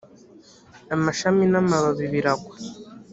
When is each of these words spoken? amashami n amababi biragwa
amashami 0.95 1.43
n 1.51 1.55
amababi 1.61 2.05
biragwa 2.13 2.55